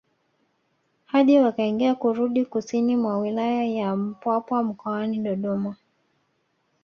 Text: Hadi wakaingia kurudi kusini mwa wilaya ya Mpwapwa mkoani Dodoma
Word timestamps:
Hadi 1.05 1.39
wakaingia 1.39 1.95
kurudi 1.95 2.45
kusini 2.45 2.95
mwa 2.95 3.19
wilaya 3.19 3.63
ya 3.65 3.95
Mpwapwa 3.95 4.63
mkoani 4.63 5.17
Dodoma 5.19 5.75